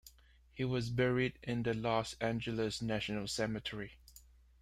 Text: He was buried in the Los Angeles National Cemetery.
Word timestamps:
He 0.55 0.65
was 0.65 0.89
buried 0.89 1.37
in 1.43 1.61
the 1.61 1.75
Los 1.75 2.15
Angeles 2.19 2.81
National 2.81 3.27
Cemetery. 3.27 3.99